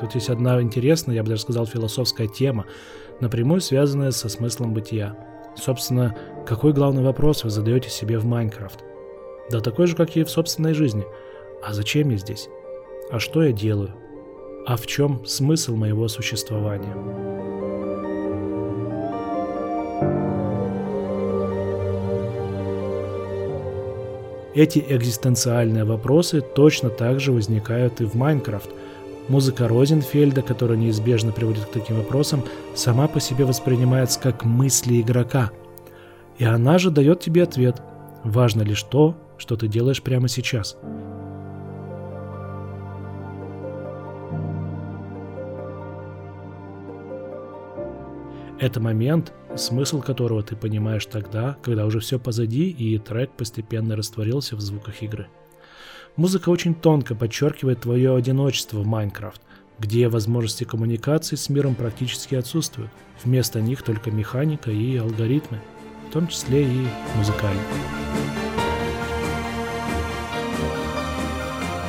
Тут 0.02 0.16
есть 0.16 0.30
одна 0.30 0.62
интересная, 0.62 1.16
я 1.16 1.24
бы 1.24 1.30
даже 1.30 1.44
сказал, 1.44 1.66
философская 1.66 2.28
тема, 2.28 2.66
напрямую 3.22 3.62
связанная 3.62 4.12
со 4.12 4.28
смыслом 4.28 4.74
бытия. 4.74 5.16
Собственно, 5.56 6.14
какой 6.46 6.74
главный 6.74 7.04
вопрос 7.04 7.46
вы 7.46 7.50
задаете 7.50 7.90
себе 7.90 8.20
в 8.20 8.26
Майнкрафт? 8.26 8.84
Да 9.50 9.62
такой 9.62 9.88
же, 9.88 9.96
как 9.96 10.18
и 10.18 10.26
в 10.26 10.30
собственной 10.30 10.74
жизни. 10.74 11.06
А 11.64 11.74
зачем 11.74 12.10
я 12.10 12.18
здесь? 12.18 12.50
А 13.10 13.20
что 13.20 13.44
я 13.44 13.54
делаю? 13.54 13.94
А 14.66 14.76
в 14.76 14.86
чем 14.88 15.26
смысл 15.26 15.78
моего 15.78 16.10
существования? 16.10 17.47
Эти 24.58 24.84
экзистенциальные 24.90 25.84
вопросы 25.84 26.42
точно 26.42 26.90
так 26.90 27.20
же 27.20 27.32
возникают 27.32 28.02
и 28.02 28.06
в 28.06 28.16
Майнкрафт. 28.16 28.72
Музыка 29.28 29.68
Розенфельда, 29.68 30.42
которая 30.42 30.80
неизбежно 30.80 31.32
приводит 31.32 31.66
к 31.66 31.70
таким 31.70 31.98
вопросам, 31.98 32.44
сама 32.74 33.08
по 33.08 33.20
себе 33.20 33.46
воспринимается 33.46 34.20
как 34.20 34.46
мысли 34.46 35.00
игрока. 35.00 35.52
И 36.40 36.44
она 36.44 36.80
же 36.80 36.90
дает 36.90 37.20
тебе 37.20 37.44
ответ. 37.44 37.84
Важно 38.24 38.64
лишь 38.64 38.82
то, 38.82 39.16
что 39.38 39.58
ты 39.58 39.68
делаешь 39.68 40.02
прямо 40.02 40.28
сейчас. 40.28 40.76
Это 48.60 48.80
момент, 48.80 49.34
смысл 49.56 50.02
которого 50.02 50.42
ты 50.42 50.56
понимаешь 50.56 51.06
тогда, 51.06 51.58
когда 51.62 51.86
уже 51.86 52.00
все 52.00 52.18
позади 52.18 52.70
и 52.70 52.98
трек 52.98 53.30
постепенно 53.34 53.96
растворился 53.96 54.56
в 54.56 54.62
звуках 54.62 55.04
игры. 55.04 55.28
Музыка 56.16 56.50
очень 56.50 56.74
тонко 56.74 57.14
подчеркивает 57.14 57.82
твое 57.82 58.16
одиночество 58.16 58.80
в 58.80 58.88
Майнкрафт, 58.88 59.42
где 59.78 60.10
возможности 60.10 60.64
коммуникации 60.64 61.36
с 61.36 61.50
миром 61.50 61.76
практически 61.76 62.34
отсутствуют. 62.34 62.90
Вместо 63.24 63.62
них 63.62 63.84
только 63.84 64.10
механика 64.10 64.72
и 64.72 64.98
алгоритмы, 64.98 65.60
в 66.10 66.14
том 66.14 66.28
числе 66.28 66.64
и 66.64 66.88
музыкальные. 67.16 67.64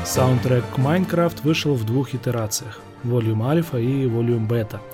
Саундтрек 0.04 0.64
к 0.74 0.78
Minecraft 0.78 1.42
вышел 1.44 1.74
в 1.74 1.86
двух 1.86 2.14
итерациях– 2.14 2.80
Volume 3.04 3.40
Alpha 3.40 3.82
и 3.82 4.04
Volume 4.04 4.46
Beta– 4.46 4.80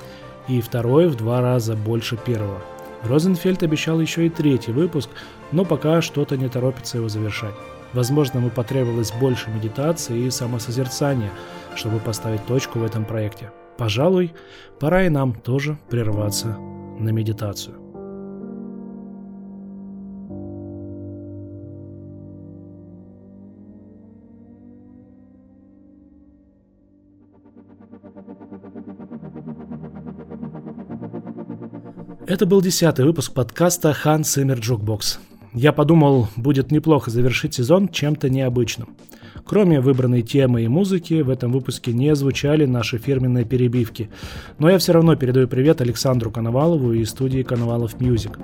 и 0.48 0.60
второй 0.60 1.08
в 1.08 1.16
два 1.16 1.40
раза 1.40 1.74
больше 1.76 2.16
первого. 2.16 2.60
Розенфельд 3.02 3.62
обещал 3.62 4.00
еще 4.00 4.26
и 4.26 4.30
третий 4.30 4.72
выпуск, 4.72 5.10
но 5.52 5.64
пока 5.64 6.00
что-то 6.00 6.36
не 6.36 6.48
торопится 6.48 6.98
его 6.98 7.08
завершать. 7.08 7.54
Возможно, 7.92 8.38
ему 8.38 8.50
потребовалось 8.50 9.12
больше 9.12 9.50
медитации 9.50 10.24
и 10.24 10.30
самосозерцания, 10.30 11.30
чтобы 11.76 11.98
поставить 11.98 12.44
точку 12.46 12.80
в 12.80 12.84
этом 12.84 13.04
проекте. 13.04 13.52
Пожалуй, 13.76 14.32
пора 14.80 15.04
и 15.04 15.08
нам 15.08 15.34
тоже 15.34 15.78
прерваться 15.90 16.56
на 16.98 17.10
медитацию. 17.10 17.83
Это 32.26 32.46
был 32.46 32.62
десятый 32.62 33.04
выпуск 33.04 33.34
подкаста 33.34 33.94
«Hans 34.02 34.22
Zimmer 34.22 34.58
Jukebox». 34.58 35.18
Я 35.52 35.74
подумал, 35.74 36.28
будет 36.36 36.72
неплохо 36.72 37.10
завершить 37.10 37.52
сезон 37.52 37.86
чем-то 37.86 38.30
необычным. 38.30 38.96
Кроме 39.44 39.78
выбранной 39.82 40.22
темы 40.22 40.62
и 40.62 40.68
музыки, 40.68 41.20
в 41.20 41.28
этом 41.28 41.52
выпуске 41.52 41.92
не 41.92 42.14
звучали 42.14 42.64
наши 42.64 42.96
фирменные 42.96 43.44
перебивки. 43.44 44.08
Но 44.58 44.70
я 44.70 44.78
все 44.78 44.92
равно 44.92 45.16
передаю 45.16 45.48
привет 45.48 45.82
Александру 45.82 46.30
Коновалову 46.30 46.94
и 46.94 47.04
студии 47.04 47.42
Коновалов 47.42 47.96
Music. 47.96 48.38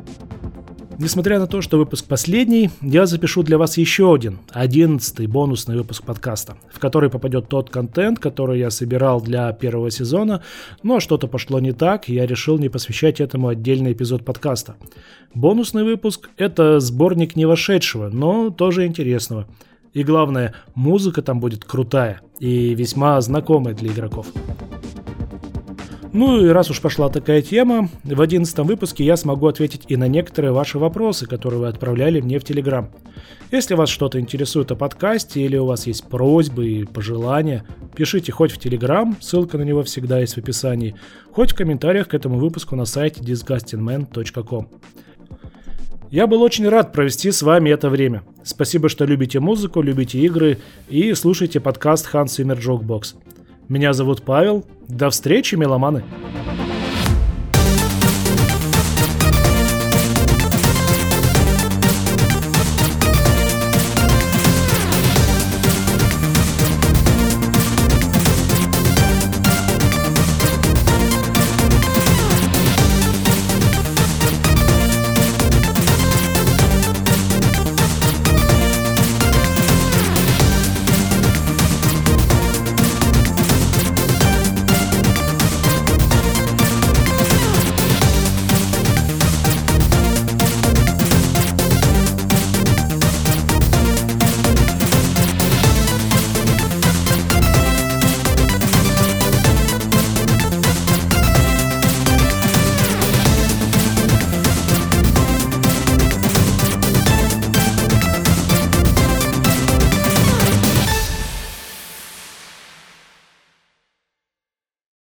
Несмотря 1.01 1.39
на 1.39 1.47
то, 1.47 1.63
что 1.63 1.79
выпуск 1.79 2.05
последний, 2.05 2.69
я 2.83 3.07
запишу 3.07 3.43
для 3.43 3.57
вас 3.57 3.79
еще 3.79 4.13
один, 4.13 4.39
одиннадцатый 4.51 5.27
бонусный 5.27 5.75
выпуск 5.75 6.05
подкаста, 6.05 6.59
в 6.71 6.79
который 6.79 7.09
попадет 7.09 7.49
тот 7.49 7.71
контент, 7.71 8.19
который 8.19 8.59
я 8.59 8.69
собирал 8.69 9.23
для 9.23 9.51
первого 9.55 9.91
сезона, 9.91 10.43
но 10.83 11.01
что-то 11.01 11.27
пошло 11.27 11.59
не 11.59 11.73
так, 11.73 12.11
и 12.11 12.15
я 12.15 12.27
решил 12.27 12.59
не 12.59 12.69
посвящать 12.69 13.19
этому 13.19 13.49
отдельный 13.49 13.93
эпизод 13.93 14.27
подкаста. 14.27 14.77
Бонусный 15.33 15.85
выпуск— 15.85 16.29
это 16.37 16.81
сборник 16.81 17.35
не 17.35 17.47
вошедшего, 17.47 18.11
но 18.11 18.51
тоже 18.51 18.85
интересного. 18.85 19.49
И 19.95 20.03
главное, 20.03 20.53
музыка 20.75 21.23
там 21.23 21.41
будет 21.41 21.65
крутая 21.65 22.21
и 22.41 22.75
весьма 22.75 23.19
знакомая 23.23 23.75
для 23.75 23.91
игроков. 23.91 24.27
Ну 26.13 26.45
и 26.45 26.49
раз 26.49 26.71
уж 26.71 26.81
пошла 26.81 27.09
такая 27.09 27.41
тема, 27.41 27.89
в 28.03 28.21
одиннадцатом 28.21 28.67
выпуске 28.67 29.05
я 29.05 29.17
смогу 29.17 29.47
ответить 29.47 29.85
и 29.87 29.97
на 29.97 30.09
некоторые 30.09 30.51
ваши 30.51 30.77
вопросы, 30.79 31.27
которые 31.27 31.61
вы 31.61 31.69
отправляли 31.69 32.21
мне 32.21 32.41
в 32.41 32.45
Телеграм. 32.45 32.91
Если 33.53 33.75
вас 33.75 33.89
что-то 33.89 34.19
интересует 34.19 34.73
о 34.73 34.77
подкасте 34.77 35.41
или 35.41 35.57
у 35.57 35.67
вас 35.67 35.87
есть 35.87 36.09
просьбы 36.09 36.69
и 36.69 36.85
пожелания, 36.85 37.65
пишите 37.95 38.33
хоть 38.33 38.51
в 38.51 38.59
Телеграм, 38.59 39.17
ссылка 39.21 39.57
на 39.57 39.63
него 39.63 39.85
всегда 39.85 40.19
есть 40.19 40.35
в 40.35 40.39
описании, 40.39 40.97
хоть 41.33 41.53
в 41.53 41.57
комментариях 41.57 42.09
к 42.09 42.15
этому 42.15 42.39
выпуску 42.39 42.75
на 42.75 42.87
сайте 42.87 43.21
disgustingman.com. 43.21 44.69
Я 46.11 46.27
был 46.27 46.43
очень 46.43 46.69
рад 46.69 46.93
провести 46.93 47.31
с 47.31 47.41
вами 47.41 47.71
это 47.71 47.89
время. 47.89 48.25
Спасибо, 48.43 48.89
что 48.89 49.05
любите 49.05 49.39
музыку, 49.39 49.81
любите 49.81 50.19
игры 50.19 50.59
и 50.89 51.15
слушаете 51.15 51.61
подкаст 51.61 52.09
Hans 52.13 52.37
Zimmer 52.37 52.61
Jokebox. 52.61 53.15
Меня 53.71 53.93
зовут 53.93 54.23
Павел. 54.23 54.65
До 54.89 55.11
встречи, 55.11 55.55
меломаны! 55.55 56.03